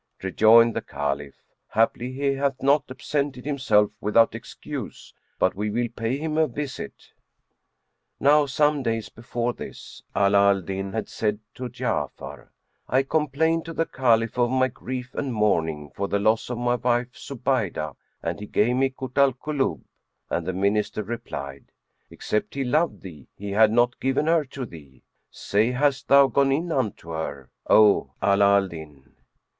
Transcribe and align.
'"Rejoined 0.23 0.75
the 0.75 0.81
Caliph, 0.81 1.35
"Haply 1.75 2.11
he 2.11 2.33
hath 2.33 2.63
not 2.63 2.85
absented 2.89 3.45
himself 3.45 3.91
without 4.01 4.33
excuse, 4.33 5.13
but 5.37 5.53
we 5.53 5.69
will 5.69 5.89
pay 5.89 6.17
him 6.17 6.39
a 6.39 6.47
visit." 6.47 7.13
Now 8.19 8.47
some 8.47 8.81
days 8.81 9.09
before 9.09 9.53
this, 9.53 10.01
Ala 10.17 10.49
al 10.53 10.61
Din 10.61 10.91
had 10.91 11.07
said 11.07 11.37
to 11.53 11.69
Ja'afar, 11.69 12.47
"I 12.89 13.03
complained 13.03 13.63
to 13.65 13.73
the 13.73 13.85
Caliph 13.85 14.39
of 14.39 14.49
my 14.49 14.69
grief 14.69 15.13
and 15.13 15.31
mourning 15.35 15.91
for 15.91 16.07
the 16.07 16.17
loss 16.17 16.49
of 16.49 16.57
my 16.57 16.73
wife 16.77 17.13
Zubaydah 17.15 17.93
and 18.23 18.39
he 18.39 18.47
gave 18.47 18.77
me 18.77 18.89
Kut 18.89 19.19
al 19.19 19.33
Kulub;" 19.33 19.83
and 20.31 20.47
the 20.47 20.51
Minister 20.53 21.03
replied, 21.03 21.65
"Except 22.09 22.55
he 22.55 22.63
loved 22.63 23.03
thee, 23.03 23.27
he 23.35 23.51
had 23.51 23.71
not 23.71 23.99
given 23.99 24.25
her 24.25 24.45
to 24.45 24.65
thee. 24.65 25.03
Say 25.29 25.69
hast 25.73 26.07
thou 26.07 26.25
gone 26.25 26.51
in 26.51 26.71
unto 26.71 27.11
her, 27.11 27.51
O 27.67 28.13
Ala 28.23 28.55
al 28.57 28.67
Din?" 28.67 29.13